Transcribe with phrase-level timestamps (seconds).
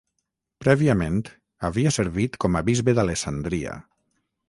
[0.63, 1.19] Prèviament
[1.71, 3.79] havia servit com a bisbe d'Alessandria.